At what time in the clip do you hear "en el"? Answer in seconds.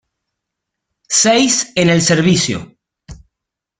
1.75-2.01